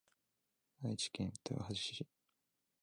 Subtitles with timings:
[0.83, 2.07] 愛知県豊橋市